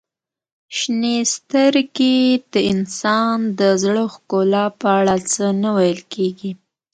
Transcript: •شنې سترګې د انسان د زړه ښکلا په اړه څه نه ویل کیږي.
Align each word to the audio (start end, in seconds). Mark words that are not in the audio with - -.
•شنې 0.77 1.17
سترګې 1.35 2.17
د 2.53 2.55
انسان 2.73 3.37
د 3.59 3.61
زړه 3.83 4.03
ښکلا 4.13 4.65
په 4.79 4.87
اړه 4.99 5.15
څه 5.31 5.45
نه 5.61 5.69
ویل 5.77 6.01
کیږي. 6.13 6.51